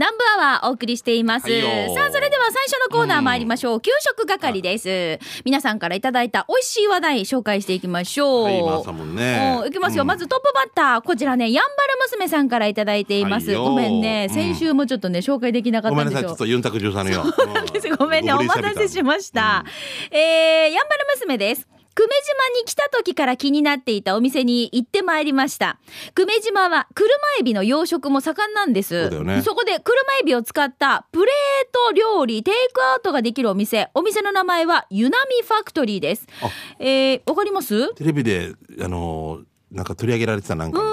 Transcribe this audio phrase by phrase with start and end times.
[0.00, 1.44] 南部アワーお送りしています。
[1.44, 3.80] はいよさあ、それでは最初のコーナー参りましょう。
[3.82, 5.18] 給食係です。
[5.44, 8.44] 皆さんからいただいた美味しい話題紹介していきましょう。
[8.44, 9.58] はい、もんね。
[9.60, 17.22] おいきますよ、うんまずトップバッターこちらねやんばる娘さんからいただいています、はいよごめんねうん先週もちょっとね紹介できなかっごめんなさい、たんですよちょっとユンタク13のよ。
[17.22, 19.66] う んごめんね、お待たせしました。
[20.10, 21.69] えー、やんばる娘です。
[21.94, 25.78] 久米島に来た時から気になっていたお店に行ってまいりました。
[26.14, 27.08] 久米島は車
[27.40, 29.10] エビの養殖も盛んなんです。
[29.10, 33.90] そねこで車エビを使ったプレート料理、テイクアウトができるお店。
[33.94, 36.48] お店の名前はユナミファクトリーですあ。
[36.78, 37.94] えー、わかります？
[37.96, 40.92] テレビで、あのーなんか取り上げられてたなんかね、うん。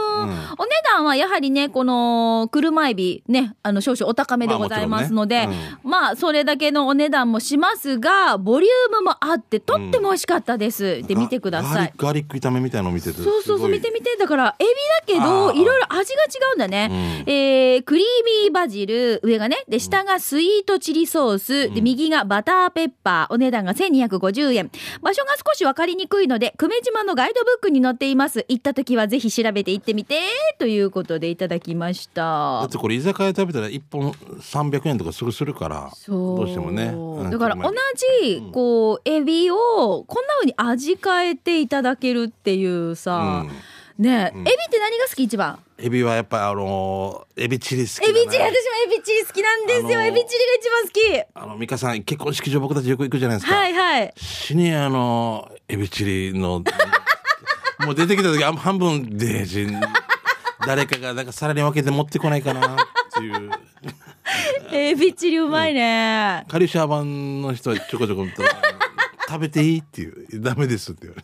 [0.57, 5.77] お値段はやはりね、この車エビね、あの少々お高めでまあございますので、もちろんね。
[5.83, 11.03] まあそれだけのお値段もしますが、ボリュームもあってとっても美味しかったです。
[11.03, 11.93] で見てください。
[11.97, 13.21] ガーリック炒めみたいのを見てて。
[13.21, 14.15] そうそうそう見てみ見て。
[14.17, 14.69] だからエビ
[15.15, 15.65] だけどい。
[15.67, 18.05] ろいろ味が違うんだね、えークリー
[18.43, 24.71] ミーバジル上がねで下がスイートチリソースで右がバターペッパーお値段が1250円。
[25.01, 28.45] 場所が少し分かりにくいので久米島のガイドブックに載っています。
[28.47, 30.19] 行った時はぜひ調べて行ってみて
[30.59, 36.85] ということでいただきましだたってこれ居酒屋食べたら1本300円とかすぐするから、そうどうしてもね。
[36.85, 37.71] うんだから同
[38.21, 43.45] じこうエビをこんな風に味変えていただけるっていうさ、
[43.97, 45.59] ねえ、エビって何が好き一番？
[45.79, 48.47] エビはやっぱあのーエビチリ好きエビチリ、私も
[48.93, 49.87] エビチリ好きなんですよ。
[49.87, 51.27] あのーエビチリが一番好き。
[51.35, 53.55] あの、美香さん、結婚式場僕たちよく行くじゃないですか。
[53.55, 54.13] はいはい。
[54.17, 56.63] 死にあの、エビチリの、
[57.79, 59.67] もう出てきた時あ半分で、じ
[60.65, 62.77] 誰かがなんか皿に分けて持ってこないかなっ
[63.13, 63.51] ていう。
[64.71, 66.45] エビチリうまいね。
[66.49, 68.49] カリシャー版の人はちょこちょこ見たら
[69.27, 70.41] 食べていいっていう。
[70.41, 71.23] ダメですって言われ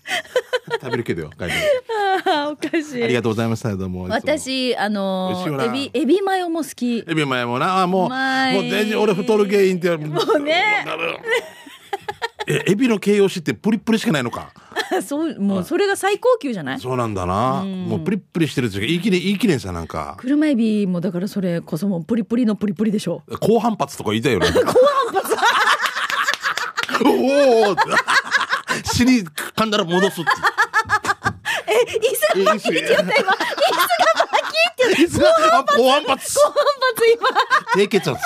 [0.80, 1.52] 食べるけどよ、帰り
[2.26, 3.04] あーおかしい。
[3.04, 3.76] ありがとうございました。
[3.76, 4.04] どうも。
[4.04, 7.04] 私、あの美味しいよなエビ、エビマヨも好き。
[7.08, 8.16] エビ前もな、あもう、も
[8.60, 10.86] う全然俺太る原因ってもうね
[12.48, 14.52] え、エビの形容詞ってプリップリしかないのか。
[15.02, 16.80] そう、もうそれが最高級じゃない？
[16.80, 17.64] そうなんだな。
[17.64, 20.16] もうプリップリしてるいい切れ、言い切れんさ、なんか。
[20.20, 23.24] 車エビもだからそれこそもうプリプリのプリプリでしょ。
[23.40, 24.48] 高反発とか言いたいよね。
[24.54, 25.36] 高反発？
[27.06, 27.76] おお
[28.94, 30.30] 尻噛んだら戻すって。
[31.68, 33.10] え、椅子がバキって言った今。
[33.12, 33.34] 椅子がバ
[34.38, 35.64] キって言った。
[35.76, 37.30] 高反発高反発今。
[37.76, 38.22] 低血圧。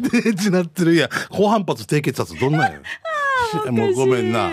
[0.00, 2.80] デージなってるやん高反発低血圧どんなんや
[3.70, 4.50] もうごめんな。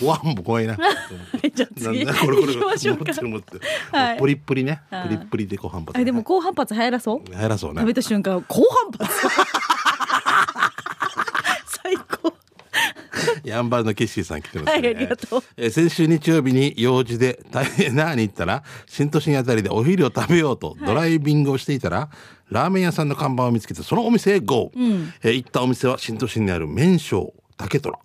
[0.00, 0.76] 怖んも怖いな。
[1.54, 3.04] じゃあ次なんだこれこれ行きましょうか。
[3.04, 3.60] 持ってる持ってる。
[3.92, 4.18] はい。
[4.18, 4.80] プリップリね。
[4.90, 5.98] プリップリで高反発。
[5.98, 7.32] あでも高反発流行らそう？
[7.34, 7.80] 入らそうね。
[7.80, 8.62] 食べた瞬間高
[8.98, 9.26] 反発？
[11.82, 12.34] 最高。
[13.44, 15.42] ヤンバルのケッシーさん来てますね、はいありがとう。
[15.56, 22.08] えー先週日曜日に用事で大変なに行ったら新都心あたりでお昼を食べようとドライビングをしていたら、
[22.50, 24.70] ラーメン屋さんの看板を見つけてそのお店へ GO、
[25.22, 27.98] えー行ったお店は新都心にある麺匠竹虎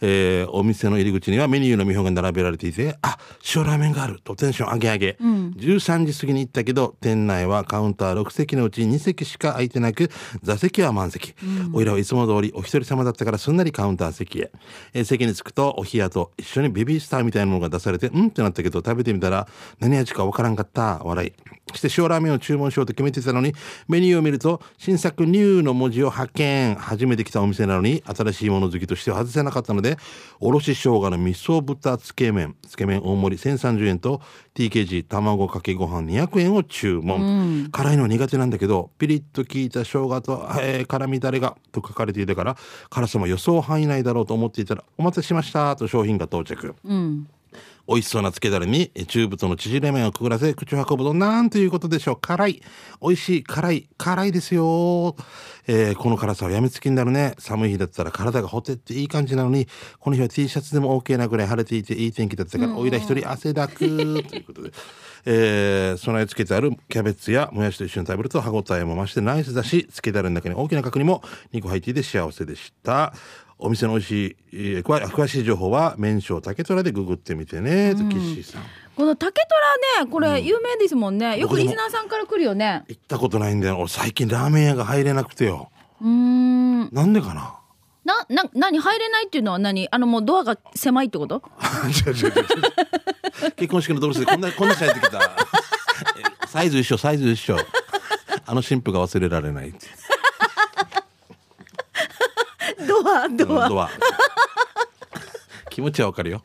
[0.00, 3.18] えーお店の入り口にはメニューの見本が並べられていて、あ、
[3.54, 5.16] 塩ラーメンがあるとテンション上げ上げ。
[5.20, 10.10] 13時過ぎに行ったけど、店内はカウンター6席のうち2席しか空いてなく、
[10.42, 11.34] 座席は満席。
[11.72, 14.50] おいらはいつも通りお一人様だったからすんなりカウンター席へ。
[14.94, 19.48] えー席に着くと、お冷やと一緒にベビースターみたいなものが出されて、うんってなったけど、食べてみたら、
[19.80, 20.98] 何味かわからんかった。
[21.04, 21.32] 笑い。
[21.76, 23.54] して塩ラーメンを注文しようと決めてたのに、
[23.88, 26.74] メニューを見ると、新作ニューの文字を発見。
[26.76, 29.87] 初めて来たお店なのに、新しいもの好きとしては外せなかったので、
[30.40, 34.20] おろし生姜の味噌豚つけ麺、つけ麺大盛り1030円と、
[34.54, 37.68] TKG 卵かけご飯200円を注文。
[37.70, 42.56] 辛いの苦手なんだけど、ピリッと効いた生姜と、えー辛味だれが、と書かれていたから、
[42.90, 46.74] 辛さも予想範囲内だろうと思っていたら、お待たせしました、と商品が到着。
[47.86, 52.18] 美味しそうなつけだれにえ中太の縮れ麺をくぐらせ口を運ぶとなんということでしょう。
[52.20, 52.62] 辛い。
[53.00, 55.16] 美味しい辛い辛いですよ、
[55.66, 57.34] えーこの辛さはやみつきになるね。
[57.38, 59.68] 寒い日だったら体がほてっていい感じなのに
[60.00, 63.78] この日は T シャツでも OK なぐらい晴れていていい天気だったから、おいら一人汗だく。
[64.28, 64.72] ということで、
[65.24, 71.22] えー備え付けてあるキャベツやもやしと一緒に食べると歯ごたえも増してナイスだしつけだれの中に大きな角煮も
[71.52, 73.12] 2個入っていて幸せでした
[73.58, 78.62] お店の美味しい、えー詳詳しい情報は麺匠竹虎でググってみてね、とキッシーさん。
[78.96, 79.42] この竹
[79.96, 82.84] 虎ねこれ有名ですもんね、よく僕でもリスナーさんから来るよね。
[82.88, 83.78] 行ったことないんだよ。
[83.78, 85.70] 俺最近ラーメン屋が入れなくてよ。
[86.00, 86.88] うーん。
[86.92, 87.54] なんでかな？
[88.04, 88.78] なな何？
[88.78, 89.88] 入れないっていうのは何？
[89.90, 91.42] あのもうドアが狭いってこと？
[93.56, 95.18] 結婚式のドレスでこんなこんな人入ってきた。
[95.22, 95.26] え
[96.46, 97.56] サイズ一緒サイズ一緒。
[98.46, 99.86] あの新婦が忘れられないって
[103.44, 103.90] ドアドア
[105.70, 106.42] 気持ちはわかるよ。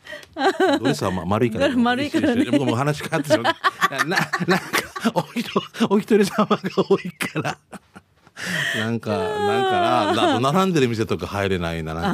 [0.79, 1.69] ドレスはま丸いから。
[1.75, 2.45] 丸いからね。
[2.51, 4.07] 僕も話変わってしまう。
[4.07, 4.17] なな
[4.47, 5.11] なんか
[5.89, 7.57] お一人様が多いから。
[8.77, 11.93] なんかなんかな並んでる店とか入れないな。
[11.95, 12.09] なんか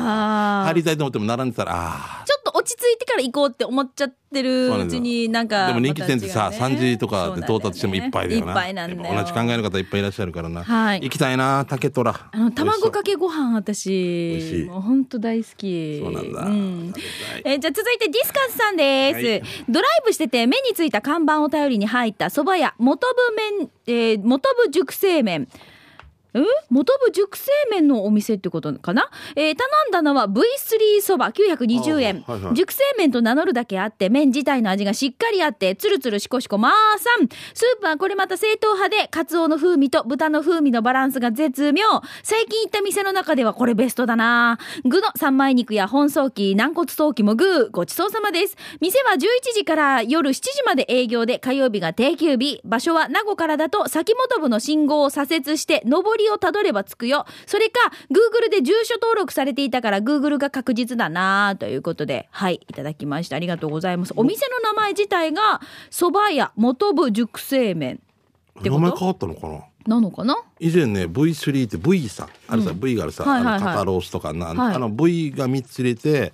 [0.61, 2.18] あ入りたいと思っても並んでたらあちょっと落ち着い
[2.99, 6.57] てから行こうって思っちゃってるうちになんあかでも人気店ってさ、ね。
[6.57, 8.47] 3時とかで到達してもいっぱいだよな。
[8.47, 11.01] ねいっぱいなんだ同じ考えの方いっぱいいらっしゃるからな、はい。
[11.01, 12.29] 行きたいな竹虎。
[12.31, 14.65] あの卵かけけご飯美味しい。
[14.65, 15.99] 私もう本当大好き。
[15.99, 16.87] そうなんだ、ん。
[16.89, 17.41] 食べたい。
[17.45, 19.43] えーじゃあ続いてディスカスさんです、はい。
[19.69, 25.47] ドライブしてて目についた看板を頼りに入った蕎麦屋元部麺、えー元部熟成麺
[26.33, 26.45] ん？
[26.69, 32.53] 元部熟成麺のお店ってことかな、えー頼んだのは V3 そば920円、あはいはい。
[32.55, 37.27] 熟成麺と名乗るだけあって麺自体の味がしっかりあってつるつるしこしこまーさん。
[37.53, 41.83] スープはこれまた正統派でカツオの風味と豚の風味のバランスが絶妙。
[42.23, 44.59] 最近行った店の中ではこれベストだな。
[44.85, 47.69] 具の三枚肉や本草器軟骨早期もグー。
[47.71, 48.55] ごちそうさまです。
[48.79, 49.17] 店は11
[49.53, 52.61] 時から夜7時まで営業で火曜日が定休日。
[52.63, 57.25] 場所は名護からだと先本部の信号を左折して上りをたどれば着くよ。
[57.45, 57.79] それか
[58.09, 63.35] Google で住所登録されていたから Google が確実だなということではいいただきました。
[63.35, 64.13] ありがとうございます。
[64.15, 65.61] お店の名前自体が
[65.91, 68.01] 蕎麦屋元部熟成麺
[68.61, 69.63] 名前変わったのかな？
[69.87, 70.35] なのかな？
[70.59, 73.55] 以前ね V3 って V さあるさ、V があるさ、はいはいはい。
[73.55, 74.75] あの肩ロースとかな、はい。
[74.75, 76.33] あの V が3つ入れて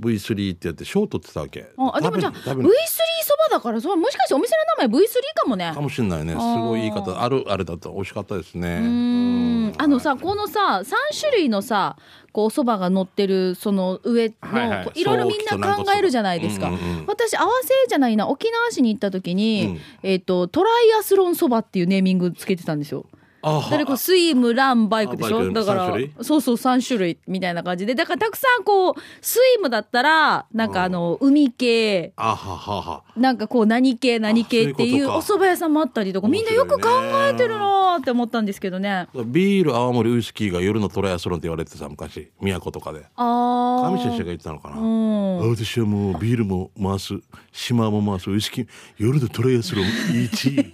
[0.00, 1.66] V3 ってやってショートってたわけ。
[1.78, 2.64] あでもじゃあ V3 食べ
[3.24, 5.72] そばだからそうもしかしてお店の名前 V3 かもね。
[5.72, 6.32] かもしれないね。
[6.32, 7.22] すごい言い方。
[7.22, 8.80] あるあれだと美味しかったですね。
[8.82, 9.72] うん。
[9.78, 10.84] あのさこのさ3
[11.18, 11.96] 種類のさ
[12.32, 15.04] こうお蕎麦が乗ってるその上の、はいはい。
[15.04, 17.06] ろいろみんな考えるじゃないですか、うんうんうん。
[17.06, 18.28] 私合わせじゃないな。
[18.28, 19.80] 沖縄市に行った時に、うん。
[20.02, 23.06] えっ、とトライアスロンそばっていうネーミングつけてたんですよ
[23.44, 23.70] あは。
[23.70, 25.52] 誰かスイムランバイクでしょ？
[25.52, 27.94] だからそうそう3種類みたいな感じで。
[27.94, 32.12] だからたくさんこうスイムだったらなんかあの海系。
[32.16, 33.02] あははは。
[33.16, 36.28] なんかこう何系何系っていうお蕎麦屋さんもあったりとか。
[36.28, 36.88] みんなよく考
[37.30, 39.08] えてるなーって思ったんですけどね。
[39.26, 42.30] ビール青森ウイスキーが夜のトライアスロンって言われてさ昔。
[42.40, 43.04] 宮古とかで。
[43.16, 45.50] ああ上先生が言ってたのかな、うん。
[45.50, 47.14] 私はもうビールも回す
[47.52, 50.72] 島も回すウイスキー夜のトライアスロン1位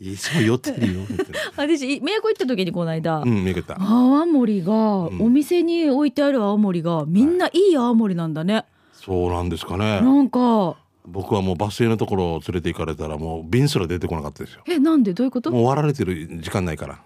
[0.00, 1.00] いつも酔ってるよ
[1.56, 3.76] 私宮古行った時にこの間、うん見えた。
[3.80, 10.00] 泡盛が、お店に置いてある泡盛がみんないい泡盛なんだね、そうなんですかね。
[10.00, 10.76] なんか
[11.06, 14.62] 僕はもうバス停のところを連れて行かれたらもう瓶すら出てこなかったですよ。
[14.66, 15.12] えなんで？
[15.12, 15.50] どういうこと？
[15.50, 16.94] あそうもう割られてる時間ないから。
[16.94, 17.00] いう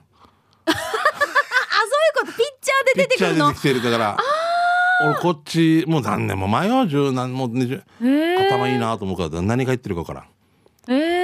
[2.15, 2.27] こと？
[2.27, 3.53] ピッチャーで出てくるの？
[3.53, 4.17] ピッチャー出てきてるから。
[5.01, 6.87] 俺こっちもう何年も前よ。
[6.87, 7.83] 十何もう20へ
[8.43, 10.25] え頭いいなと思うから何が入ってるか分からん。
[10.93, 11.18] えー、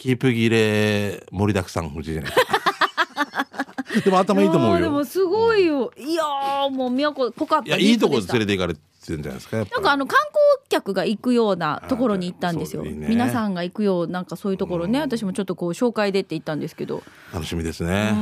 [0.00, 2.32] キープ切れ盛りだくさん富士じゃない。
[4.02, 4.80] でも頭いいと思うよ。
[4.80, 7.66] でもすごいよ、いやーもう宮古濃かった。
[7.66, 8.80] いやいいとこ連れて行かれて
[9.10, 12.82] るんじゃないですかなんかあの観光客が行くようなところに行ったんですよ。
[12.82, 17.02] ね皆さんが行くようなんかそういうところね、私もちょっとこう紹介でって行ったんですけど、
[17.34, 18.14] 楽しみですね。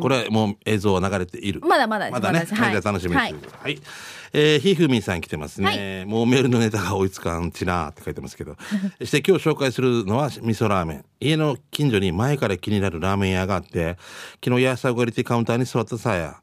[0.00, 1.60] これもう映像は流れている。
[1.60, 2.14] まだまだです。
[2.14, 2.54] まだね、まだです。
[2.54, 3.60] はい、楽しみにしてください。
[3.62, 3.82] はい。
[4.32, 8.56] えー、ひふみんさん来てますね、もうメールのネタが追いつかんちなーって書いてますけど。
[9.00, 11.04] そ して今日紹介するのは味噌ラーメン。
[11.20, 13.96] 家の近所に前から気になるラーメン屋があって、
[14.44, 16.36] 昨日野菜を入れてカウンターに座ったさや。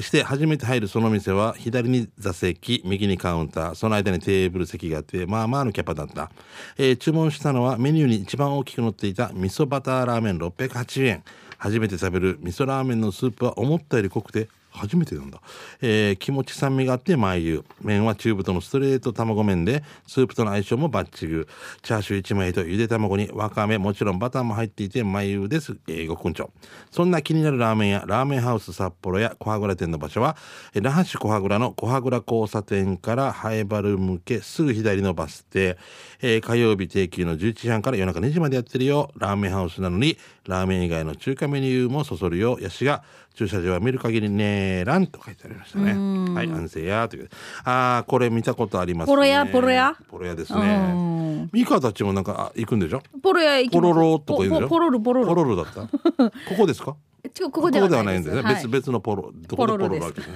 [0.00, 6.30] して初めて入るその店は左に座席、右にカウンター、その間にテーブル席があって、まあまあのキャパだった。
[6.76, 11.22] えー注文したのはメニューに一番大きく載っていた味噌バターラーメン680円。
[11.58, 15.40] 初めて食べる味噌ラーメンのスープは思ったより濃くて初めてなんだ、
[15.80, 21.48] えー気持ち酸味があって眉油麺は中太のストレート卵麺でスープとの相性もバッチグ
[21.82, 26.50] チャーシュー1枚とゆで卵にわかめもちろんバターも入っていて眉油です、えー、ごくんちょ
[26.90, 30.36] そんな気になるラーメンやラーメンハウス札幌や小羽倉店の場所は
[30.74, 35.78] 那覇市小羽倉の小羽倉交差点からハエバル向けすぐ左のバス停、
[36.20, 39.10] えー火曜日定休の11時半から夜中2時までやってるよ。
[39.16, 42.58] ラーメンハウスなのにラーメン以外の中華メニューもそそるよ。
[42.60, 45.92] やしが駐車場は見る限りねーらんと書いてありましたね。
[46.34, 47.28] はい安静やという
[47.64, 49.12] ああこれ見たことありますね。
[49.12, 51.50] ポロ屋ポロ屋ポロ屋ですうねん。
[51.52, 53.02] ミカたちもなんかあ行くんでしょ？
[53.22, 54.68] ポロ屋行きポロロとか言うんでしょ？
[54.68, 55.82] ポポロルポロルポロロだった？
[55.86, 56.96] ここですか？
[57.24, 58.34] 違うここではないです。
[58.34, 58.54] ね、はい。
[58.56, 60.26] 別別のポロどこでポロロわけね。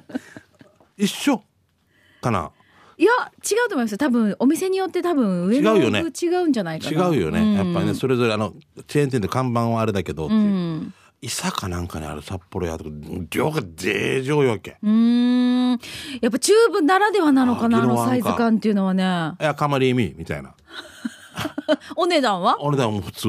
[0.96, 1.42] 一緒？
[2.22, 2.50] かな？
[3.02, 3.10] いや
[3.42, 3.98] 違うと思いますよ。
[3.98, 6.02] 多分お店によって多分上の違うよね。
[6.04, 8.54] 具違うんじゃないか違なうよね、やっぱりねそれぞれあの
[8.86, 10.94] チェーン店で看板はあれだけどっていう、うん。
[11.20, 12.90] 伊佐かなんかにある札幌屋とか
[13.28, 14.76] 量がで上よけ。
[14.80, 15.70] うーん。
[16.20, 19.02] やっぱチューブならではなのかなああのサイズ感っていうのはね。
[19.40, 20.54] いやかまり意味みたいな。
[21.96, 22.56] お値段は？
[22.60, 23.28] 俺でも普通。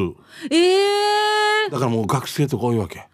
[0.51, 3.07] ええだからもう学生とか多いわけ、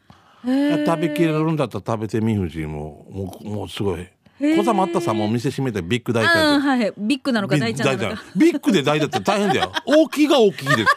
[0.46, 3.06] ー、えー食べきれるんだったら食べてみふじも。
[3.10, 4.06] もうもうすごい
[4.40, 8.24] 小ざまったさんもお店閉めてビッグ大ちゃんはいビッグなのかビ大ちゃんなのか。
[8.36, 9.72] ビッグで大だって大変だよ。
[9.86, 10.96] 大きいが大きいです。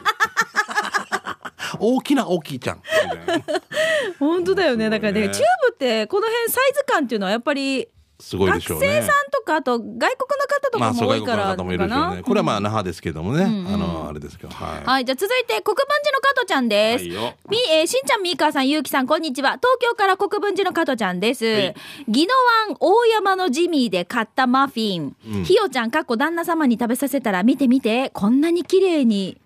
[1.78, 2.82] 大きな大きいちゃん。
[4.20, 4.88] 本当だよね。
[4.88, 5.28] だからね。
[5.28, 7.88] チューブってこの辺サイズ感っていうのはやっぱり
[8.22, 9.00] すごいで学しょうね。
[9.00, 10.06] 生さんとかあと外国の
[10.46, 11.70] 方とかも多いからかな。
[11.72, 12.22] るでしょうね。
[12.22, 14.54] これはまあ那覇ですけどもね、うんうんあのあれですけど。
[14.54, 17.04] はい、はい、じゃあ続いて国分寺の加トちゃんです。
[17.04, 17.34] はいよ。
[17.50, 19.58] み、えーしんちゃん、みーかーさん、ゆうきさん、こんにちは。
[19.58, 21.44] 東京から国分寺の加トちゃんです。
[21.44, 21.74] はい。
[22.08, 22.32] 宜野
[22.68, 25.16] 湾大山のジミーで買ったマフィン。
[25.26, 25.44] うん。
[25.44, 29.40] ひよちゃん、かっこ旦那様に食べさせたら、見て見て、こんなに綺麗に。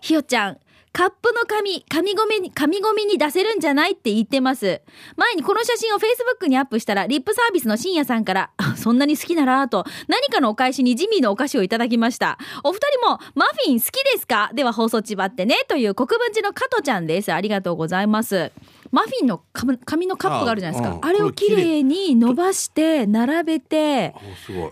[0.00, 0.58] ひよちゃん、
[0.92, 4.80] カップの紙、紙ゴミに、紙ゴミに出せるんじゃないって言ってます。
[5.16, 12.38] 前にこの写真を Facebook にアップしたら、リップサービスの深夜さんから、そんなに好きならと、何かのお返しにジミーのお菓子をいただきました。
[12.64, 14.50] お二人も、マフィン好きですか？
[14.54, 17.32] では放送ちばってね、という国分寺の加トちゃんです。
[17.32, 18.50] ありがとうございます。
[18.90, 20.98] マフィンの紙紙のカップがあるじゃないですか。
[21.06, 24.14] あれを綺麗に伸ばして、並べて、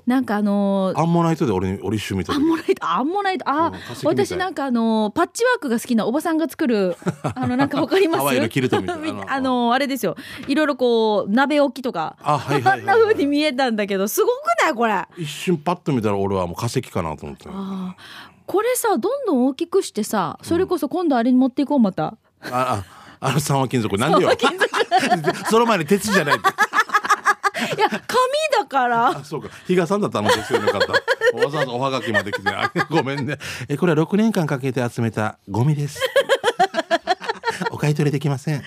[0.06, 6.96] なんかあのーアンモナイトで俺に俺一瞬見たアンモナイト、アンモナイト、あ、うん私なんかあの、パッチワークが好きなおばさんが作る、
[7.34, 8.18] あの、なんかわかります？
[8.20, 10.16] ハワイのキルトみたいな あの、あれですよ。
[10.48, 12.16] いろいろこう、鍋置きとか。
[12.22, 14.32] あはいはいんな風に見えたんだけど、すごく
[14.62, 14.92] ないこれ。
[14.92, 17.96] あ一瞬パッと見たら俺はもう化石かなと思ってああ。
[18.46, 22.16] これさ、どんどん大きくしてさ、それこそ今度あれに持っていこう、また。
[22.42, 22.84] ああ
[23.32, 23.96] の三和金属。
[23.96, 24.30] なんでよ。
[25.50, 26.38] その前に鉄じゃないい
[27.80, 28.00] や、紙
[28.52, 29.08] だから。
[29.08, 29.48] あそうか。
[29.66, 30.92] 比嘉さんだったのですよよかった。
[31.36, 32.48] わざわざおはがきまで来て。
[32.50, 33.38] あごめんね。
[33.68, 36.00] えこれは6年間かけて集めたゴミです。
[37.70, 38.62] お買い取りできません。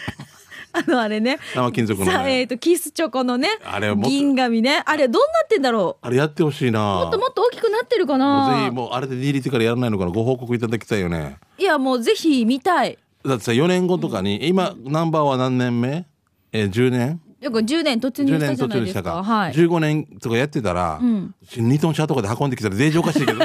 [0.71, 1.39] あの、あれね。
[1.53, 3.49] 三和金属のさえっ、ねと、キスチョコのね。
[3.63, 4.83] あれ銀紙ね。
[4.85, 7.01] あれ、どうなってんだろあれやってほしいな。
[7.01, 7.05] う。
[7.05, 10.11] もっともっと大きくなってるかもうぜなひもうあれで DDT からやらないのかな。
[10.11, 11.37] ご報告いただきたいよね。
[11.57, 12.97] いや、もうぜひ見たい。
[13.25, 16.05] だってさ4年後とかに、今ナンバーは何年目？
[16.51, 17.21] えー、10年？
[17.41, 18.67] だから10年突入10した年じゃないですか。
[18.67, 19.53] 途中でしたか、はい。
[19.53, 21.33] 15年とかやってたら、ん。
[21.45, 23.39] 2トン車とかで運んできたらデージおかしいけど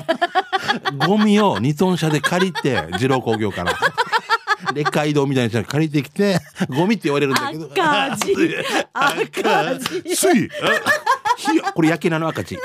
[1.06, 3.76] ゴミを2トン車で借りて二郎工業から。
[4.72, 6.38] で街道みたいな人に借りてきて
[6.68, 7.66] ゴミって言われるんだけど。
[7.66, 8.34] 赤字。
[8.92, 10.16] 赤字。
[10.16, 10.48] すい
[11.74, 12.56] これ焼き菜の赤字。
[12.56, 12.62] こ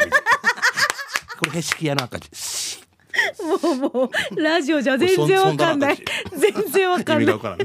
[1.46, 2.30] れへしき屋の赤字。
[2.34, 2.59] し
[3.44, 5.98] もうもうラジオじゃ全然わかんない。
[5.98, 6.04] そ
[6.38, 7.60] 全然わかんない意味がわからん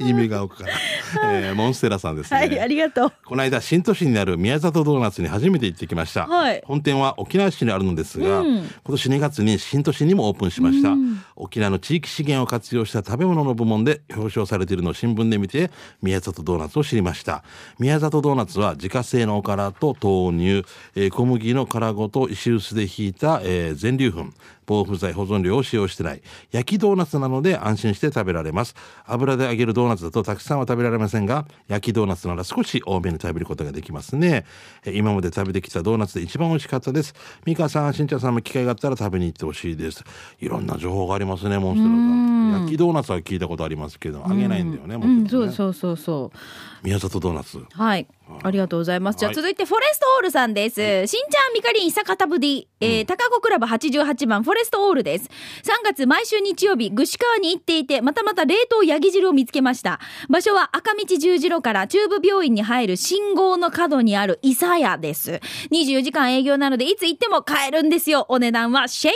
[0.00, 0.76] 意味がわからん、
[1.24, 3.12] えー、モンステラさんですね、はいありがとう。
[3.24, 6.62] この間新都市にある宮里ドーナツに初めて行ってきました、はい。
[6.66, 8.56] 本店は沖縄市にあるのですが、うん。
[8.56, 10.94] 今年2月に新都市にもオープンしました、
[11.36, 15.70] 沖縄の地域資源を活用した食べ物の部門で表彰されているのを新聞で見て
[16.02, 17.44] 宮里ドーナツを知りました。
[17.78, 24.30] 宮里ドーナツは自家製のおからと豆乳、えー小麦の殻ごと石臼でひいた、えー全粒粉
[24.68, 26.20] 防腐剤保存料を使用してない。
[26.52, 28.74] 焼きドーナツなので安心して食べられます。
[29.06, 34.44] 油で揚げるドーナツだとたくさんは食べられませんが焼きドーナツなら少し多めに食べることができますね。
[34.84, 37.14] えー今まで食べてきたドーナツで一番美味しかったです。
[37.46, 40.04] 美香さんしんちゃんさんも機会があったら食べに行ってほしいです。
[40.40, 42.28] いろんな情報がありますねモンステラさん。
[42.62, 46.38] 焼きドーナツは聞いたことありますけど揚げないんだよねもうんそうんそうそうそう。
[46.84, 47.64] 宮里ドーナツ。
[47.72, 48.06] はい。
[48.42, 49.18] ありがとうございます。
[49.18, 50.76] じゃあはい続いてフォレストオールさんです。
[51.06, 55.30] しんちゃん、みかりん、久方ぶり、えー、高子クラブ88番フォレストオールです。
[55.62, 60.00] 3月毎週日曜日、串川に行っていて、またまた冷凍ヤギ汁を見つけました。
[60.28, 65.40] 場所は赤道十字路から中部病院に入る信号の角にある伊佐屋です。
[65.70, 68.26] 24時間営業なので、いつ行っても買えるんですよ。
[68.28, 69.14] お値段は1000円。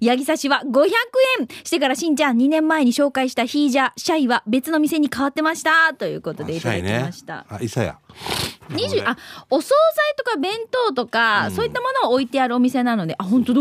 [0.00, 0.90] ヤギ刺しは500
[1.40, 1.48] 円。
[1.64, 5.94] してからしんちゃん、2年前に紹介したヒージャー、シャイは別の店に変わってました。
[5.94, 7.46] ということでいただきました。
[7.48, 7.98] あ、イサヤ。
[8.70, 9.16] 20あ
[9.50, 13.60] お惣菜とか弁当とか、そういったものを置いてあるお店なのであ本当だ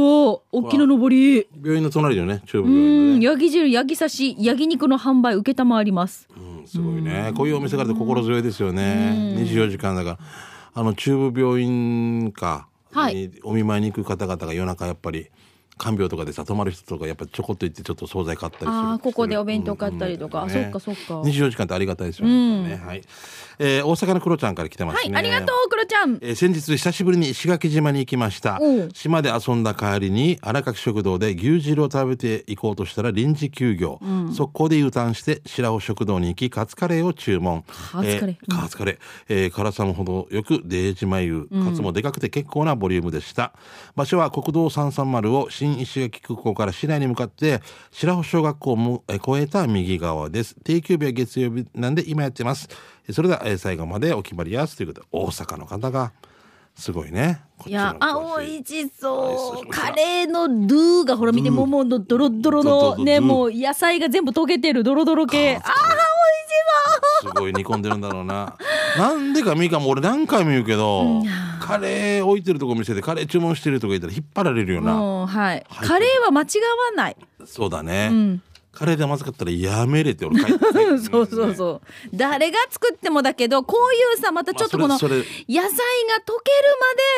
[0.51, 3.19] 大きな上り病院の隣よね、中部う病院のね。
[3.19, 7.33] んヤギ汁ヤギ刺しヤギ肉の販売受けたまわりますうんすごいね。
[7.35, 9.35] こういうお店があると心強いですよね。
[9.37, 10.17] 24時間だから。
[10.75, 15.29] あの、中部病院か、はいにお見舞いに行く方々が夜中やっぱり、
[15.83, 18.71] 看病とかでさ、泊まる人とかやっぱちょこっと行ってちょっと惣菜買ったりする。
[18.71, 20.43] あーここでお弁当買ったりとか。
[20.43, 21.21] うんそっかそっか。
[21.21, 22.81] 24時間ってありがたいですよね。
[22.83, 23.01] はい。
[23.59, 25.13] えー大阪のクロちゃんから来てますね。
[25.13, 26.17] はいありがとうクロちゃん。
[26.21, 28.59] えー先日久しぶりに石垣島に行きました。
[28.93, 33.99] 島で遊んだ帰りに荒垣食堂で牛汁を食べて行こうとしたら臨時休業、
[34.35, 37.63] 速攻で U ターンして白尾食堂に行きカツカレーを注文。
[37.91, 38.37] カツカレー。
[38.37, 38.97] えーカツカレー、
[39.29, 43.53] えー辛さもほどよくデージ眉カツもでかくて結構なボリュームでした、
[43.95, 47.61] 場所は国道330を新石垣空港から市内に向かって
[47.91, 50.55] 白穂小学校もえー越えた右側です。
[50.63, 52.69] 定休日は月曜日なんで今やってます。
[53.11, 56.11] それではえ最後までお決まりやすということで大阪の方が
[56.75, 57.41] すごいね。
[57.65, 65.55] いやあ美味しそそううカレーのドゥがほら見てももうドロドロのねもう野菜が全部溶けてるドロドロ系。
[65.55, 65.73] あー美味し
[67.21, 68.57] すごい煮込んでるんだろうな。
[68.97, 71.23] なんでかミカも俺何回も言うけど、
[71.61, 74.93] カレー置いてるとこ見せてカレー注文してるとこいたら引っ張られるよな。
[74.93, 75.65] はい。
[75.69, 76.49] はいカレーは間違わ
[76.97, 77.17] ない。
[77.45, 78.41] そうだね、ん
[78.73, 80.59] カレーでまずかったらやめれって俺書いて
[81.09, 81.81] そうそうそう。
[82.13, 85.27] 誰が作ってもだけどこういうさまたちょっとこの野菜が溶ける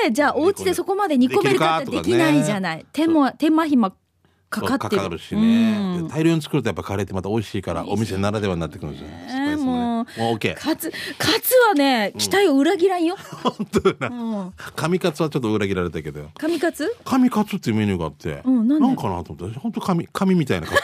[0.04, 1.80] までじゃあお家でそこまで煮込めるか？
[1.80, 2.86] ってできないじゃない。
[2.92, 3.92] 手も手間暇
[4.50, 5.02] かかってる。
[5.02, 6.08] かかるしね、うん。
[6.08, 14.16] で大量に作るとやっぱカレーってまた美味しいからお店ならではになってくるんですよ、えーももうねもう OK カツカツはね期待を裏切らんよ、本当だな。
[14.16, 16.30] うん、神カツはちょっと裏切られたけど。
[16.38, 16.96] 神カツ？
[17.06, 19.02] 神カツっていうメニューがあって、うんなんで？
[19.02, 20.82] かなと思って本当神神みたいなカツ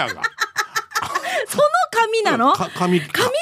[0.00, 0.22] やが。
[1.48, 2.52] その紙なの？
[2.52, 3.32] か神紙のよ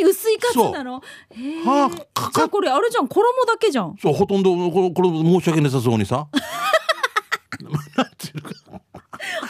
[0.00, 0.94] うに薄いカツなの？
[0.94, 3.08] はあかじゃあこれあれじゃん。
[3.08, 3.96] 衣だけじゃん。
[4.00, 6.26] そうほとんどこれこれ申し訳なさそうにさ。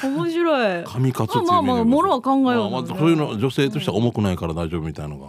[0.02, 0.85] 面白い。
[0.85, 5.28] 神カツまあまあものは考えようまあまあそういうの女性としては重くないから大丈夫みたいのが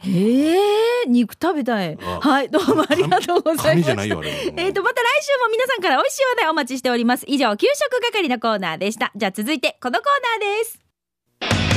[0.00, 1.98] へえ肉食べたい。
[2.02, 2.20] あ。
[2.20, 7.24] はいどうもありがとうございました紙じゃないよあれえっとまた来週も皆さんから美味しい話題お待ちしております。
[7.26, 9.12] 以上給食係のコーナーでした。
[9.16, 11.67] じゃあ続いてこのコーナーです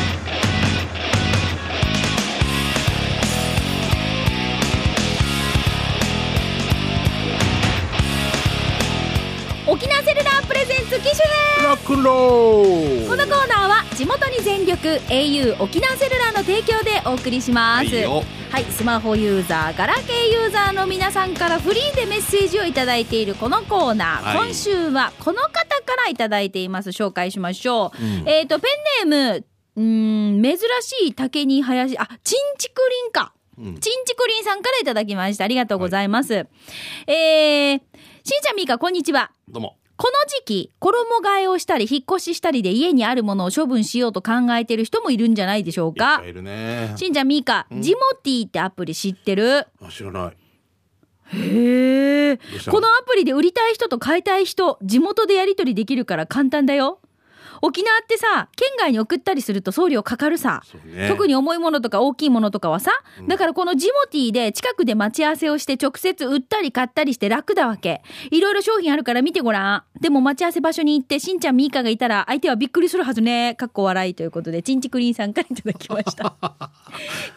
[11.01, 11.27] 機種
[11.57, 17.87] 編ロックンローこのコーナーは地元に全力 au 沖縄セルラーの提供でお送りします。
[17.87, 18.23] はいよ。
[18.51, 24.47] はい、スマホユーザー、ガラケーユーザーの皆さんからフリーでメッセージをいただいているこのコーナー、はい。
[24.49, 26.89] 今週はこの方からいただいています。
[26.89, 28.29] 紹介しましょう、うん。
[28.29, 28.67] えっ、とペ
[29.05, 29.45] ンネーム
[29.77, 33.33] うーん珍しい竹に林あチンチクリンか。
[33.57, 33.79] うん。
[33.79, 35.45] チンチクリンさんからいただきました。
[35.45, 39.31] ありがとうございます、えー、しんちゃんみーかこんにちは。
[39.49, 46.17] どうもこの時期、衣替えをしたり、引っ越ししたりで家にあるものを処分しようと考えてる人もいるんじゃないでしょうか？
[46.21, 46.95] ぱいいるね。
[46.97, 49.67] しんちゃん、みーか、ジモティーってアプリ知ってる？
[49.79, 51.37] あ知らない。
[51.37, 52.39] へえ
[52.71, 56.99] このアプリで売りたい人と買いたい人、地元でやり取りできるから簡単だよ。
[57.61, 60.63] 沖縄ってさ、県外に送ったりすると送料かかるさ。
[60.85, 62.91] ね特に重いものとか大きいものとかはさ、
[63.27, 68.01] だからこのジモティーで近くで待ち合わせをして直接売ったり買ったりして楽だわけ。
[68.31, 69.83] いろいろ商品あるから見てごらん。
[69.99, 73.55] でも待ち合わせ場所に行ってしんちゃんみーかがいたら相手はびっくりするはずね。
[73.55, 76.35] かっこ笑いということで、ちんちくりんさんからいただきました。
[76.41, 76.47] こ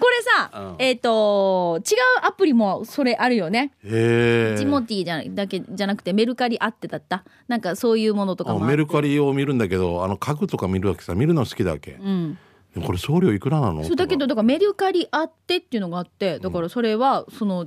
[0.08, 3.72] れさ、うんえっ、と、違うアプリもそれあるよね。
[3.82, 3.90] ジ
[4.66, 7.24] モティーじゃだけじゃなくてメルカリあってだった。
[7.48, 12.38] なんかそういうものとかもメルカリを見るんだけどあの家具とか見るわけさ見るの好きだわけ、うん。
[12.84, 13.84] これ送料いくらなの？
[13.84, 14.40] そうだけどだか。
[14.40, 17.66] らメルカリあってっていうのがあってだからそれはその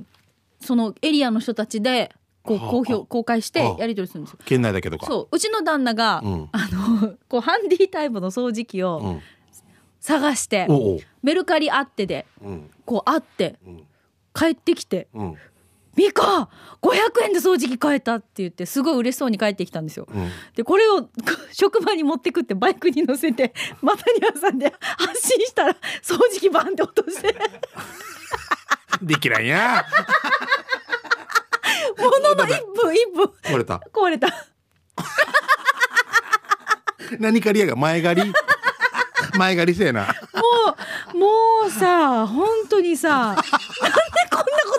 [0.60, 3.06] そのエリアの人たちでこうはあ公表はあ。
[3.06, 4.38] 公開してやり取りするんですよ。
[4.44, 5.06] 県内だけとか。
[5.06, 5.36] そう。
[5.36, 6.48] うちの旦那が、うん。
[6.52, 9.20] あの こうハンディタイプの掃除機をうん、
[10.00, 10.66] 探して、
[11.22, 12.70] メルカリあってでうん。
[12.84, 13.82] こう会ってうん。
[14.34, 15.34] 帰ってきてうん
[15.98, 16.48] 「ミカ
[16.80, 20.06] 500円で掃除機買えた」って言ってすごい嬉しそうに帰ってきたんですよ。
[20.08, 20.30] うん。
[20.54, 21.08] でこれを
[21.52, 27.34] 職場に持ってくってバイクに乗せて股に挟んで発進したら掃除機バンって落として。
[29.02, 29.84] できないや。
[31.98, 33.80] ものの1分1分壊れた。
[33.92, 34.28] 壊れた。
[37.18, 38.32] 何借りやが前借り？
[39.36, 40.02] 前借りせえな。
[40.04, 40.08] も
[41.14, 41.28] うも
[41.66, 43.36] うさ本当にさ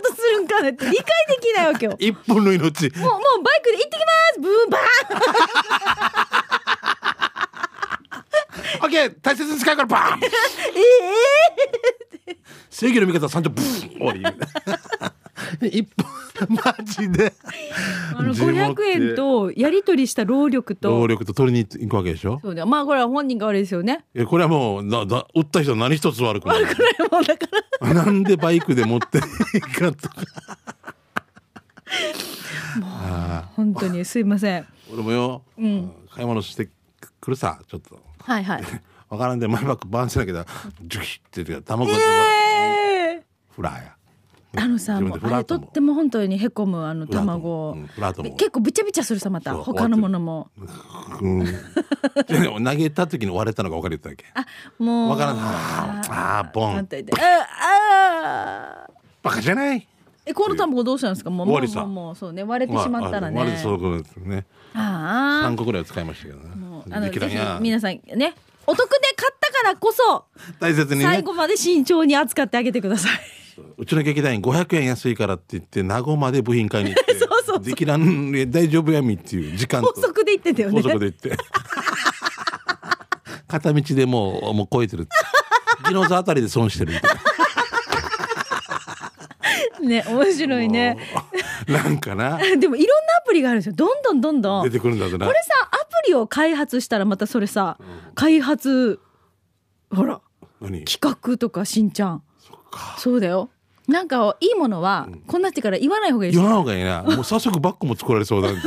[0.02, 1.96] ことするんかねって理解できないわけよ。
[2.00, 2.90] 一本の命。
[2.98, 4.40] もうもうバイクで行ってきます。
[4.40, 4.82] ブーンバー
[8.82, 8.86] ン。
[8.86, 9.16] オッケー。
[9.22, 10.20] 大切に使うからバーン。
[12.30, 12.38] え
[12.70, 13.90] 正義の味方三丁ブーン。
[13.90, 15.19] 終わり
[15.62, 17.34] 一本マジで。
[18.16, 20.90] あの地元500円とやり取りした労力と。
[20.90, 22.40] 労力と取りに行くわけでしょ？
[22.42, 22.68] そうだよ。
[22.68, 24.06] まあこれは本人が悪いですよね。
[24.16, 26.64] いやこれはもうだだ売った人は何一つ悪くない。
[26.64, 26.70] も
[27.20, 27.48] うだか
[27.82, 27.94] ら。
[27.94, 29.18] なんでバイクで持って
[29.58, 30.16] いかとか。
[32.82, 34.62] あ本当にすいません。
[34.62, 35.92] ー俺もよ、ん。
[36.12, 36.70] 買い物して
[37.20, 38.00] くるさちょっと。
[38.20, 38.64] はいはい。
[39.10, 40.46] わからんで前バッグバンしてなきゃ
[40.84, 43.96] ジュキって言って卵がええフラーや
[44.56, 47.88] あのさもうあれとっても本当にへこむあの卵うん
[48.36, 50.50] 結構びちゃびちゃするさまた他のものも。
[52.28, 54.46] 投げた時に割れたのが分かれてたわけあ
[54.82, 55.10] もう。
[55.12, 56.78] わからんあーあーボン。
[56.78, 56.84] あ
[58.88, 58.90] あ
[59.22, 59.88] バカじゃない？
[60.26, 61.30] えこの卵どうしたんですか？
[61.30, 64.46] もうもうもうそうね割れてしまったらね、まあ割れてそうですね。
[64.74, 66.46] あ3個ぐらい使いましたけどね。
[66.92, 68.36] ああの皆さんね
[68.66, 70.26] お得で買ったからこそ
[70.60, 71.06] 大切にね。
[71.06, 73.12] 最後まで慎重に扱ってあげてください。
[73.78, 79.94] うちの劇団員500円安いからって言って名護まで部品買いに行って そうそうできらんね大丈夫やみっていう時間と。
[79.94, 80.82] 高速で言ってたよね。
[80.82, 81.38] 高速で行って。
[83.48, 85.08] 片道でもうもう超えてる。
[85.84, 87.12] 秋の座あたりで損してるみたい
[89.88, 90.98] ね面白いね。
[91.68, 92.38] ななんかな。
[92.58, 93.74] でもいろんなアプリがあるんですよ。
[93.74, 94.64] どんどんどんどん。
[94.64, 95.28] 出てくるんだこれさ
[95.72, 97.78] アプリを開発したらまたそれさ、
[98.16, 99.00] 開発
[99.92, 100.22] ほら
[100.62, 102.24] 何企画とかしんちゃん
[102.98, 103.50] そうだよ。
[103.88, 107.02] なんかいいものは、こんなってから言わない方がいいし言わない方がいいな。
[107.16, 108.50] もう早速バッグも作られそうだ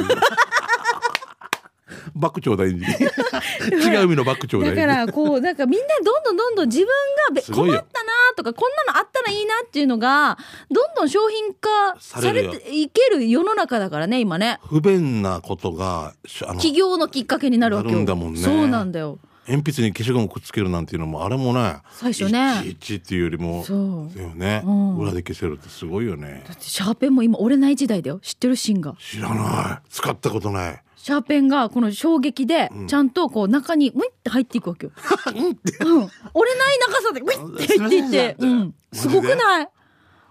[2.15, 2.79] バッグちょうだい 違う
[4.05, 6.87] 意味のバッグちょうだいだからこうなんかみんなどんどんどんどん自分
[7.35, 10.37] が困ったなとかこんなのあったらいいなっていうのが
[10.71, 14.59] どんどん商品化されていける世の中だからね今ね。
[14.67, 17.93] 不便なことがしあの起業のきっかけになるわけよ。
[17.93, 18.41] なるんだもんね。
[18.41, 22.61] そうなんだよ鉛筆に消しゴムくっつけるなんていうのもあれもね最初ね。
[22.61, 24.17] いちいちっていうよりもそう。
[24.17, 24.97] だよね、うん。
[24.99, 26.45] 裏で消せるってすごいよね。
[26.47, 28.21] だってシャーペンも今折れない時代だよ。
[28.21, 28.95] 知ってるシンが。
[29.01, 29.89] 知らない。
[29.91, 30.83] 使ったことない。
[30.97, 34.93] シャーペンがこの衝撃でちゃんとこう中にムイって入っていくわけよ、
[35.27, 35.51] うん、折れ
[35.81, 39.69] ない長さでムイって入っていって、うん、すごくない？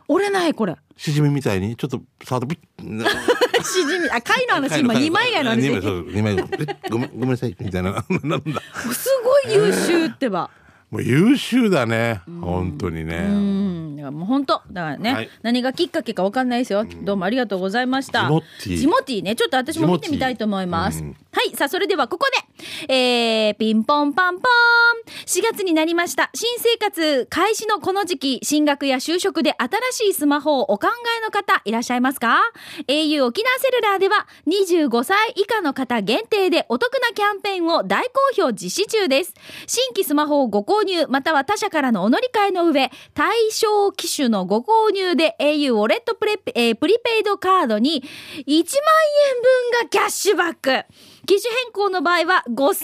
[0.08, 0.78] 折れないこれ。
[0.96, 3.04] しじみみたいにちょっと触ってピッ
[3.64, 7.92] しじみあ貝の話今2枚貝の話二枚そう二枚えごめんごめんなさいみたいな。
[8.24, 8.62] なんだ。
[8.94, 10.50] すごい優秀ってば。
[10.92, 16.86] もう優秀だね本当にうねん、だからもう本当だからね、はい何がきっかけかわかんないですよ。
[17.04, 18.24] どうもありがとうございました。
[18.24, 20.98] ジモティージモティーね、ちょっと私も見てみたいと思います。
[21.00, 22.28] ジモテはい、さあそれではここ
[22.88, 24.92] で、えー、ピンポンパンポーン。
[25.26, 26.30] 4月になりました。
[26.34, 30.88] 新生活開始のこの時期、進学や就職で新しいスマホをお考
[31.20, 32.38] えの方いらっしゃいますか
[32.88, 39.34] ?au 沖縄セルラーでは25歳以下の方限定でお得なキャンペーンを大好評実施中です。
[39.68, 48.06] 新規スマホをご購購入、または他社からのお乗り換えの上、対象機種のご購入で au ウォレットプレ、えープリペイドカードに1万
[48.46, 48.62] 円
[49.42, 50.86] 分がキャッシュバック。
[51.32, 52.76] 機種変更の場合は5000円分が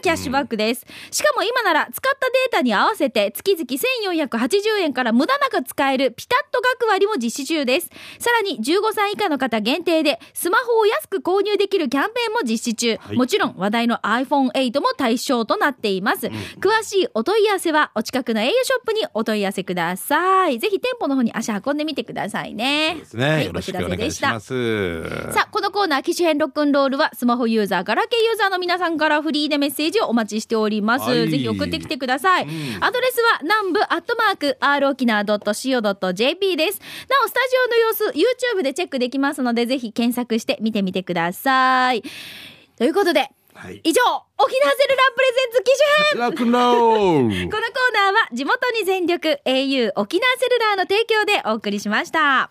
[0.00, 0.86] キャッシュバックです。
[1.10, 7.90] しかも今なら使ったデータに合わせて月々1480円から無駄なく使えるピタッと額割も実施中です。
[8.20, 12.96] さらに15歳以下の方限定でスマホを安く購入できるキャンペーンも実施中。
[13.00, 16.28] はいもちろん話題の iPhone8 も対象となっています。
[16.60, 20.60] 詳しいお問い合わせはお近くの au ショップにお問い合わせください。
[20.60, 22.94] ぜひ店舗の方に足運んでみてくださいね。
[22.96, 31.08] ですね、はいよろしくお願いお知らせでしますさあ、このコーナー、機種編ロックンロールは、スマホユーザー、ガラケーユーザーの皆さんからフリーでメッセージをお待ちしております。
[31.08, 32.44] はいぜひ送ってきてください。
[32.44, 32.50] うん
[32.82, 36.80] アドレスは、南部アットマーク、r 沖縄 .co.jp です。
[37.08, 42.02] なお、スタジオの様子、YouTube でチェックできますので、ぜひ検索して見てみてください。
[42.76, 44.00] ということで、はい以上、
[44.38, 45.72] 沖縄セルラープレゼンツ機
[46.14, 46.32] 種編
[47.50, 52.50] このコーナーは地元に全力 au 沖縄セルラーの提供でお送りしました。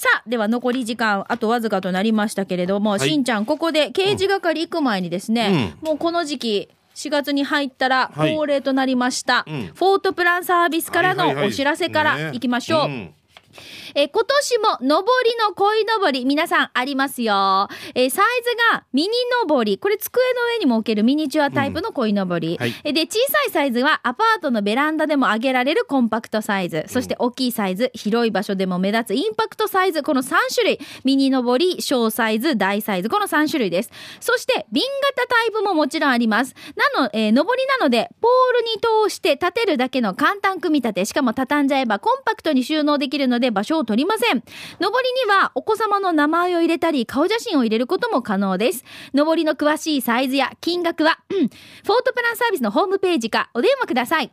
[0.00, 3.00] さあ、では残り時間、あとわずかとなりましたけれども、はい。
[3.00, 8.34] しんちゃん、ここで刑事係行く前にですね、もうこの時期、4月に入ったらはい。
[8.34, 9.70] 恒例となりました、うん。
[9.74, 11.48] フォートプランサービスからのはいはいはい。
[11.48, 12.88] お知らせからねいきましょう。
[12.88, 13.12] ん
[13.94, 14.86] えー今年も上
[15.24, 17.68] りの鯉のぼり皆さんありますよ。
[17.94, 19.08] えーサイズがミニ
[19.48, 19.78] 上り。
[19.78, 22.56] これ机の上にも置けるミニチュアタイプの鯉のぼり。
[22.58, 26.84] はいえーで、小さいサイズはアパートのベランダでも上げられるコンパクトサイズ。
[26.88, 30.02] そして大きいサイズ、広い場所でも目立つインパクトサイズ。
[30.02, 30.80] この3種類。
[31.04, 33.08] ミニ上り、小サイズ、大サイズ。
[33.08, 33.90] この3種類です。
[34.20, 34.82] そして、瓶
[35.16, 36.54] 型タイプももちろんあります。
[36.94, 41.04] なの、えー上りなので、ポールに通して立てるだけの簡単組み立て。
[41.04, 44.42] しかも畳んじゃえばコンパクトに収納できるのでで場所を取りません。
[44.78, 48.84] 上りにはお子様の名前を入れたり、顔写真を入れることも可能です。
[49.12, 51.48] 上りの詳しいサイズや金額は、フォー
[52.04, 54.30] トプランサービスのホームページかお電話ください。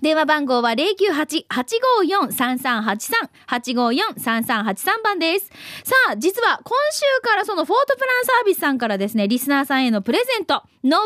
[0.00, 5.50] 電話番号は098-854-3383、854-3383番です。
[5.84, 10.96] さあ、実は今週からそのフォートプランサービスさんからですね、リスナーさんへのプレゼント、上り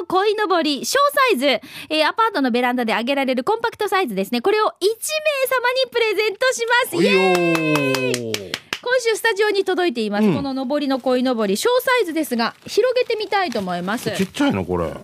[0.00, 0.98] の鯉のぼり、小
[1.30, 4.40] サイズ、えーアパートのベランダで上げられるコンパクトサイズですね。
[4.42, 4.80] これを1名様
[5.84, 6.96] にプレゼントします。
[7.02, 8.41] イエーイ
[9.02, 10.34] 週スタジオに届いています、うん。
[10.34, 14.10] この上りの鯉のぼり、小サイズですが、広げてみたいと思います。
[14.12, 14.86] ちっちゃいのこれ。
[14.86, 14.94] ちっ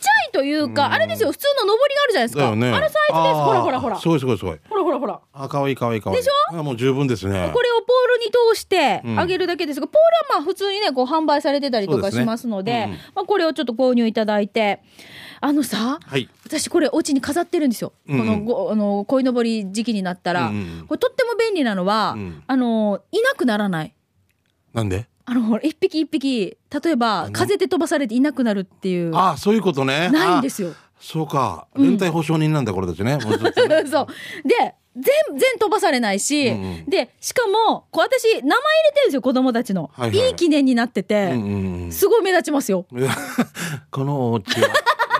[0.00, 2.56] ちゃいというか、あれですよ、普通の上りがあるじゃないですか。
[2.56, 2.68] ね。
[2.68, 3.04] あのサイズです。
[3.12, 3.98] ほらほらほら。
[3.98, 4.58] すごいすごいすごい。
[4.68, 5.20] ほらほらほら。
[5.32, 6.58] あ可愛い可愛い可愛いでしょ？
[6.58, 7.50] あもう十分ですね。
[7.52, 9.20] これをポールに通してうん。
[9.20, 9.94] あげるだけですが、ポー
[10.28, 12.92] ルはまあ普通にね、こう販売されてたりとかしますので、うん。
[13.14, 14.80] まあこれをちょっと購入いただいて、
[15.40, 16.28] あのさ、はい。
[16.44, 17.92] 私これお家に飾ってるんですよ。
[18.08, 18.26] うんうん。
[18.26, 20.86] このご、あの、鯉のぼり時期になったら、うんうん。
[20.86, 22.42] これとっても便利なのは、うん。
[22.46, 23.94] あの、いなくならない。
[24.74, 25.06] なんで？
[25.24, 27.32] あの、一匹一匹、例えばの？
[27.32, 30.08] 風で飛ばされていなくなるっていう、あそういうことね。
[30.10, 30.70] ないんですよ。
[30.70, 31.68] あそうか。
[31.76, 33.18] 連帯保証人なんだこれたちね。
[33.22, 34.48] そう。
[34.48, 35.04] で、全
[35.38, 36.84] 然飛ばされないし、うんうん。
[36.86, 38.48] で、しかも、こう私、名前入れ
[38.94, 39.90] てるんですよ、子供たちの。
[39.92, 40.30] はいはいい。
[40.32, 42.84] い記念になってて、うんうんうんすごい目立ちますよ。
[43.90, 44.68] このお家は。
[44.68, 44.72] 何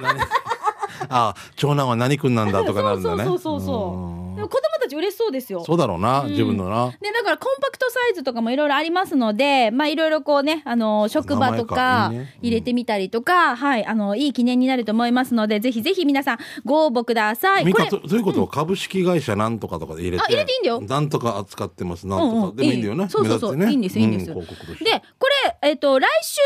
[1.11, 3.25] あ長男は何君なんだとかなるんだね。
[3.25, 5.63] そうそうそうそうでも子供たち嬉しそうですよ。
[5.65, 6.91] そうだろうな、自分のな。
[7.01, 12.21] でだからコンパクトサイズとかもいろいろありますのでまあいろいろこうねあの職場とかかいいね。
[12.21, 17.65] うん入れてみたりとか、はいあのいい記念になると思いますのでぜひぜひ皆さんご応募ください。
[17.65, 20.81] ミこれカとということは株式会社なんとかとかで入れて、あ入れていいんだよ。
[20.81, 22.07] なんとか扱ってます。
[22.07, 22.57] なんとか、うんうん。
[22.57, 23.09] でもいいんだよね。
[23.09, 26.41] そうそうそう、いいんですいいんです、でこれ、えっと来週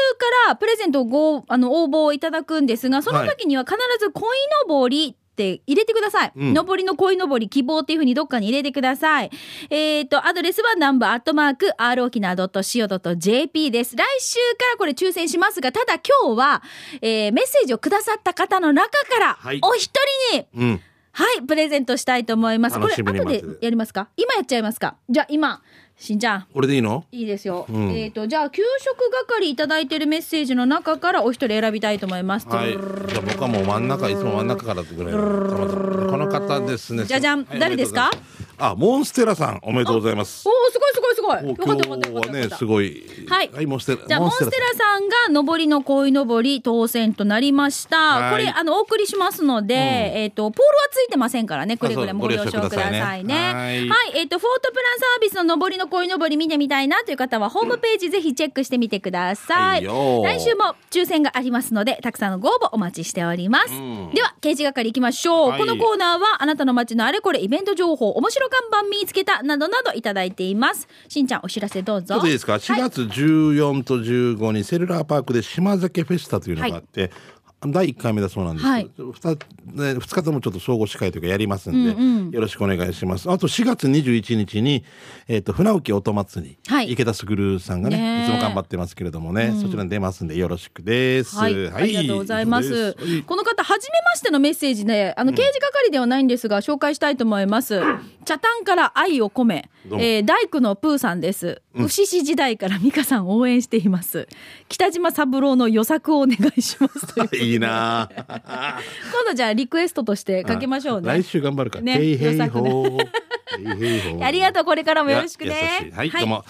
[0.46, 4.22] からプレゼントをごあの応募をいただくんですがその時には必ず恋
[4.66, 6.32] のぼりって入れてください。
[6.36, 9.30] うん上りの恋のぼり希望っていうふうにどっかに入れてください。
[9.70, 13.96] えっ、と、アドレスはナンバーアットマーク r 沖縄 .co.jp です。
[13.96, 16.62] 来週からこれ抽選しますが、ただ今日は、
[17.00, 19.90] えーメッセージをくださった方の中から、はいお一
[20.30, 20.80] 人に、うん
[21.14, 22.80] はい、プレゼントしたいと思います。
[22.80, 24.08] これ後でやりますか？
[24.16, 24.96] 今やっちゃいますか？
[25.10, 25.60] じゃあ今、
[25.94, 26.46] しんちゃん。
[26.52, 27.04] これでいいの？
[27.12, 27.66] いいですよ。
[27.68, 27.90] うん。
[27.92, 32.48] えっ、と、じゃあ、給食係いただいてるメッセージの中からお一人選びたいと思います。
[32.48, 32.72] はい。
[32.72, 35.18] じゃあ僕はもう真ん中いつも真ん中からぐらいの
[36.10, 37.04] この方ですね。
[37.04, 37.44] じゃじゃん。
[37.44, 38.10] はい誰ですか？
[38.56, 40.48] あモンステラさんおめでとうございます。
[40.48, 41.46] おお、すごいすごいすごい。
[41.46, 47.96] およかったよかったよかった今日はねすごいはいモンステラじゃあ、モンステラさんが上りの恋のぼり当選となりました。
[47.96, 53.34] はいこれ、あの、お送りしますので、えっ、と、ポールはついてませんからね、くれぐれもご了承くださいね。
[53.34, 59.84] はいはい、えっ、と、フォートプランサービスの上りの恋のぼり見てみたいなという方は、ホームページぜひチェックしてみてください。
[59.84, 63.72] 来週も抽選がありますので、たくさんのご応募お待ちしております。
[63.72, 65.50] んでは、刑事係行きましょう。
[65.50, 70.88] はいこのコーナーは、あなたの街のあれこれイベント情報、面白看板見つけた、などなどいただいています。
[71.12, 72.14] しんちゃん、お知らせどうぞ。
[72.14, 77.10] ちょっといいですか？4月14と15にセルラーパークで島酒フェスタというのがあって、
[77.66, 78.84] 第1回目だそうなんですはい。
[78.86, 79.36] けど、2,
[79.72, 83.30] ね、2日ともちょっと総合司会というかやりますんで、よろしくお願いします。
[83.30, 84.84] あと4月21日に、
[85.28, 86.92] えっと船浮音祭り、はい。
[86.92, 88.24] 池田卓さんがねねえ。
[88.24, 91.36] いつも頑張ってますけれどもね、そちらに出ますんでよろしくです。
[91.36, 92.96] はい、ありがとうございます。
[93.26, 97.80] この方、初めましてのメッセージで、あの、刑事係ではないんですが、紹介したいと思います。
[98.24, 101.62] 茶炭から愛を込め、えー大工のプーさんです。
[101.74, 104.28] 牛師時代から美香さんを応援しています。
[104.68, 107.14] 北島三郎の予作をお願いします。
[107.52, 108.08] いいなあ
[109.12, 111.08] 今度じゃあリクエストとしてかけましょうね。
[111.08, 111.84] 来週頑張るから。
[111.84, 113.06] ねへいへいほー。
[114.24, 115.92] ありがとう、これからもよろしくいや優しいね。
[115.94, 116.44] はい、どうも。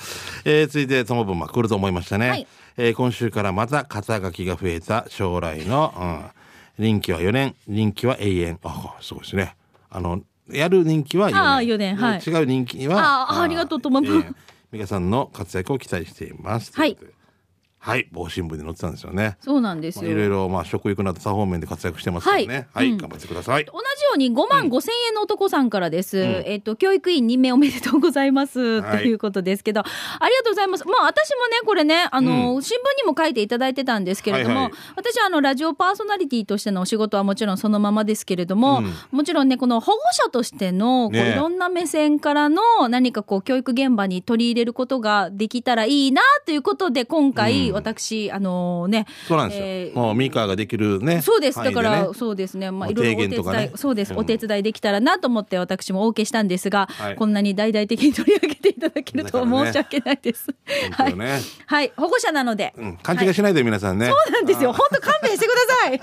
[0.44, 2.28] えー、続いて、ともぶんま来ると思いましたね。
[2.28, 2.46] はい
[2.78, 6.32] えー今週からまた肩書きが増えた将来の、
[6.78, 8.58] うん、任期は4年、任期は永遠。
[8.62, 9.56] あ、すごいですね。
[9.90, 11.42] あの、やる任期は4年。
[11.42, 13.28] あー4年はい違う任期は。
[13.30, 14.34] あーありがとうともぶんえー
[14.72, 16.72] 美香さんの活躍を期待しています。
[16.74, 17.11] はいとうことで。
[17.84, 19.36] はい、某新聞に載ってたんですよね。
[19.40, 20.02] そうなんですよ。
[20.02, 22.68] まあいろいろ、まあ、食育など多方面で活躍してますからね。
[22.72, 23.64] はいい、はうん頑張ってください。
[23.64, 26.16] 同じように5万5千円の男さんからです。
[26.16, 28.60] えっ、と、教育委員任命おめでとうございます。
[28.82, 29.84] はいということですけど、あ
[30.28, 30.86] りがとうございます。
[30.86, 49.66] まあ、私もね、これね、あの、新聞にも書いていただいてたんですけれども、はいはい私はあの、ラジオパーソナリティとしてのお仕事はもちろんそのままですけれども、うんもちろんね、この保護者としての、こうねいろんな目線からの何かこう、教育現場に取り入れることができたらいいな、ということで、今回、うん私、あのね、そうなんですよ。
[49.66, 51.20] えーもうミカができるね。
[51.22, 51.62] そうです。
[51.62, 52.70] だから、そうですね。
[52.70, 54.12] まあ、まあいろいろお手伝い、ねそうです。
[54.12, 60.54] うんお手伝いできたらなと思って、私もお受けしたんですが、はいこんなに大々的に取り上げていただけると申し訳ないです。
[60.92, 61.14] はい。
[61.66, 61.92] はい。
[61.96, 62.72] 保護者なので。
[62.76, 64.06] うん、勘違いしないで皆さんね。
[64.06, 64.72] そうなんですよ。
[64.72, 66.00] 本当勘弁してください。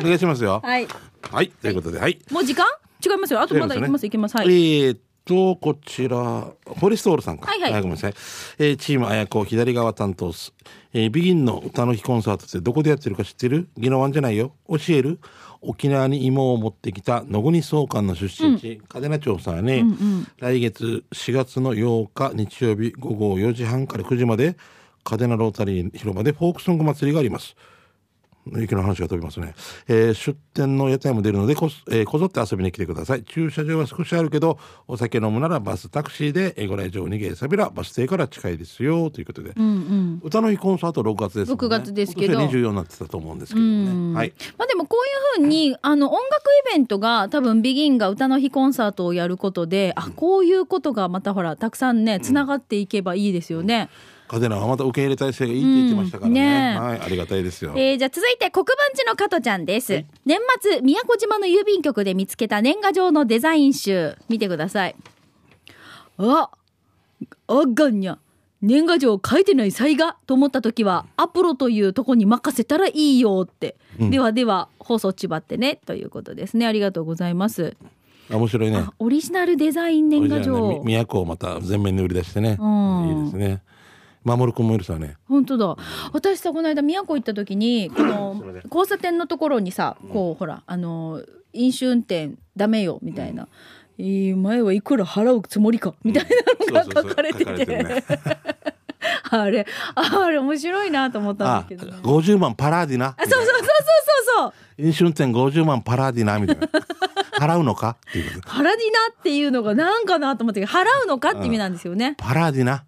[0.00, 0.60] お願いしますよ。
[0.62, 0.86] はい。
[1.30, 2.18] はい、ということで、はい。
[2.30, 2.64] もう時間？
[3.04, 3.40] 違いますよ。
[3.40, 4.36] あとまだ行きます、行きます。
[4.36, 4.46] はい。
[4.46, 7.46] えーっと、こちら、フォレストオールさんか。
[7.46, 8.14] はいはいごめんなさい。
[8.58, 10.52] えーチームあやこ左側担当す。
[10.98, 13.68] えービギンの歌の日コンサートってどこでやってるか知ってる？
[13.76, 14.52] 宜野湾じゃないよ。
[14.66, 15.18] 教える？
[15.60, 19.84] 沖縄に芋を持ってきた野国総監の出身地、嘉手納町さんね、
[20.38, 24.56] 来月4月の8日日曜日午後4時半から9時まで
[25.04, 27.56] 嘉手納ロータリー広場でフォークソング祭りがあります。
[28.54, 29.54] 雪の話が飛びますね、
[29.88, 33.24] えー出店の屋台も出るのでこ,、えーこぞって遊びに来てください。
[33.24, 39.54] 駐車場は少しあるけどお酒飲むならバスタクシーでえーご来場にゲーサビラバス停から近いですよということで、
[40.22, 41.66] 歌の日コンサート6月ですもんね。
[41.66, 42.34] 6月ですけど。
[42.34, 44.14] 今年は24になってたと思うんですけどね。
[44.14, 44.32] はい。
[44.58, 44.96] まあでもこ
[45.38, 53.88] ういうふうに、あの、音楽イベントが多分ビギンが歌の日コンサートをやることで、あ、こういうことがまたほら、たくさんね、つながっていけばいいですよね。
[54.28, 56.46] 嘉手納はまた受け入れ体制がいいって言ってましたからね,、うん。
[56.46, 64.16] ねはいありがたいですよ、えーじゃあ続いて国分寺の加トちゃんです、年末宮古島の郵便局で見つけた年賀状のデザイン集。
[64.28, 64.96] 見てください。
[66.18, 66.50] あ
[67.48, 68.18] あがんにゃ。
[68.62, 75.78] 年賀状書いてない才がと思った時はアプロというとこに任せたらいいよって、ではでは放送ちばってね。
[75.86, 76.66] ということですね。
[76.66, 77.76] ありがとうございます。
[78.30, 78.78] あ面白いね。
[78.78, 80.68] あオリジナルデザイン年賀状。
[80.68, 83.08] ねみ都をまた全面に売り出してね、うん。
[83.08, 83.62] いいですね
[84.26, 85.16] 守君もいるさね。
[85.28, 85.76] 本当だ。
[86.12, 93.48] 私さこの間宮古行った時に この交差点のところにさこうほらあの飲酒運転ダメよみたいな、
[93.98, 95.94] えー前はいくら払うつもりか？
[96.04, 96.26] みたい
[96.72, 98.04] なのが書かれてて
[99.30, 101.98] あれあれ面白いなと思ったんあですけどね。
[102.02, 103.06] 50万パラーディナ？
[103.06, 104.86] あそうそうそうそうそうそう。
[104.86, 106.38] 飲酒運転50万パラーディナ？
[106.38, 106.68] みたいな
[107.38, 107.96] 払うのか？
[108.08, 112.14] っていうことパラディナっていうのがなんかなと思って払うのかって意味なんですよね。
[112.18, 112.84] パラーディナ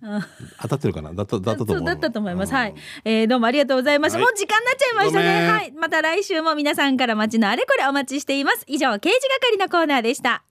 [0.61, 1.13] 当たってるかな？
[1.13, 2.51] だっただったと思うだったと思います。
[2.51, 4.19] うんはい、えーどうもありがとうございました。
[4.19, 5.47] はいもう時間になっちゃいましたね。
[5.47, 5.73] んはい。
[5.73, 8.65] また来週も皆さんから街のあれこれお待ちしています。
[8.67, 10.45] 以上、刑事係のコーナーでした。